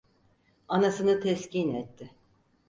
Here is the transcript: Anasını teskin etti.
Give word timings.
Anasını 0.67 1.19
teskin 1.19 1.69
etti. 1.73 2.11